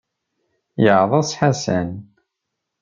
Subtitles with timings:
[0.83, 1.89] Yeɛḍes Ḥasan.